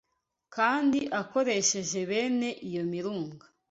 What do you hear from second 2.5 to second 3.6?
iyo mirunga